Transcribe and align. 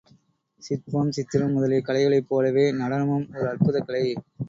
சிற்பம், 0.61 1.11
சித்திரம் 1.11 1.51
முதலிய 1.51 1.81
கலைகளைப் 1.81 2.27
போலவே 2.27 2.71
நடனமும் 2.71 3.29
ஒரு 3.35 3.47
அற்புதக் 3.47 3.85
கலை. 3.85 4.05